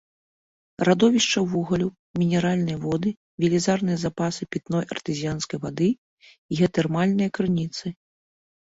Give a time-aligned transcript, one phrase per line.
[0.87, 1.87] Радовішча вугалю,
[2.21, 3.09] мінеральныя воды,
[3.45, 5.89] велізарныя запасы пітной артэзіянскай вады,
[6.61, 7.85] геатэрмальныя крыніцы.